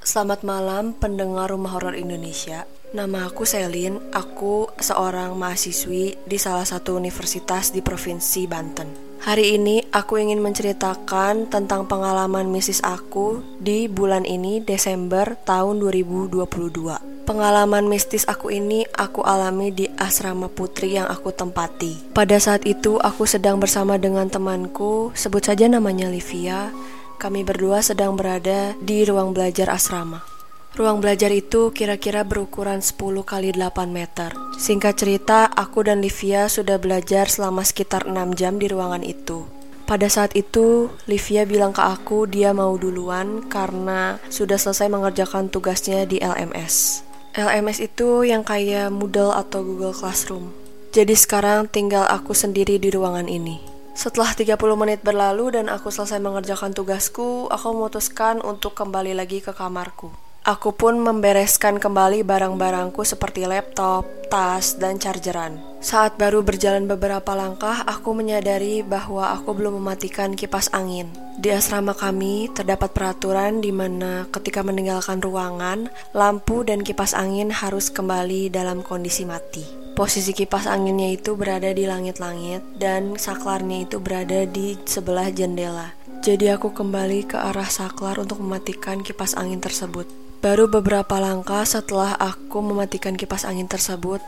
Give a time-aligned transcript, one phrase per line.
[0.00, 2.64] Selamat malam pendengar Rumah Horor Indonesia.
[2.96, 8.88] Nama aku Selin, aku seorang mahasiswi di salah satu universitas di Provinsi Banten.
[9.20, 17.28] Hari ini aku ingin menceritakan tentang pengalaman mistis aku di bulan ini Desember tahun 2022.
[17.28, 22.16] Pengalaman mistis aku ini aku alami di asrama putri yang aku tempati.
[22.16, 26.72] Pada saat itu aku sedang bersama dengan temanku, sebut saja namanya Livia,
[27.20, 30.24] kami berdua sedang berada di ruang belajar asrama.
[30.72, 32.96] Ruang belajar itu kira-kira berukuran 10
[33.28, 34.32] kali 8 meter.
[34.56, 39.44] Singkat cerita, aku dan Livia sudah belajar selama sekitar 6 jam di ruangan itu.
[39.84, 46.06] Pada saat itu, Livia bilang ke aku dia mau duluan karena sudah selesai mengerjakan tugasnya
[46.06, 47.04] di LMS.
[47.34, 50.54] LMS itu yang kayak Moodle atau Google Classroom.
[50.94, 53.79] Jadi sekarang tinggal aku sendiri di ruangan ini.
[54.00, 59.52] Setelah 30 menit berlalu dan aku selesai mengerjakan tugasku, aku memutuskan untuk kembali lagi ke
[59.52, 60.08] kamarku.
[60.40, 65.60] Aku pun membereskan kembali barang-barangku seperti laptop, tas, dan chargeran.
[65.84, 71.12] Saat baru berjalan beberapa langkah, aku menyadari bahwa aku belum mematikan kipas angin.
[71.36, 77.92] Di asrama kami terdapat peraturan di mana ketika meninggalkan ruangan, lampu dan kipas angin harus
[77.92, 79.79] kembali dalam kondisi mati.
[80.00, 85.92] Posisi kipas anginnya itu berada di langit-langit dan saklarnya itu berada di sebelah jendela.
[86.24, 90.08] Jadi aku kembali ke arah saklar untuk mematikan kipas angin tersebut.
[90.40, 94.24] Baru beberapa langkah setelah aku mematikan kipas angin tersebut,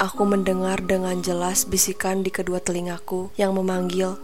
[0.00, 4.16] aku mendengar dengan jelas bisikan di kedua telingaku yang memanggil,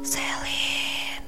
[0.00, 1.20] Selin.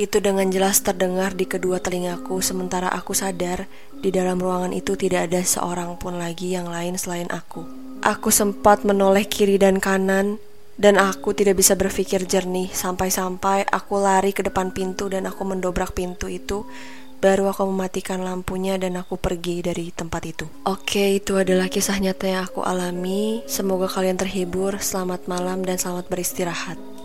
[0.00, 3.68] Itu dengan jelas terdengar di kedua telingaku sementara aku sadar
[4.00, 7.85] di dalam ruangan itu tidak ada seorang pun lagi yang lain selain aku.
[8.06, 10.38] Aku sempat menoleh kiri dan kanan
[10.78, 15.90] dan aku tidak bisa berpikir jernih sampai-sampai aku lari ke depan pintu dan aku mendobrak
[15.90, 16.62] pintu itu
[17.16, 20.44] Baru aku mematikan lampunya dan aku pergi dari tempat itu.
[20.68, 23.40] Oke, itu adalah kisah nyata yang aku alami.
[23.48, 24.76] Semoga kalian terhibur.
[24.84, 26.95] Selamat malam dan selamat beristirahat.